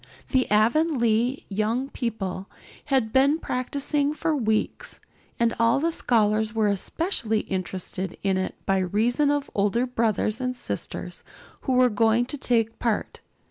[0.31, 2.49] The Avonlea young people
[2.85, 4.99] had been practicing for weeks,
[5.39, 10.55] and all the scholars were especially interested in it by reason of older brothers and
[10.55, 11.23] sisters
[11.67, 13.21] who were going to take part.